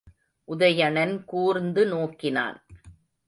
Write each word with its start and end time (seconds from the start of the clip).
உதயணன் 0.47 1.23
கூர்ந்து 1.23 1.85
நோக்கினான். 1.85 2.57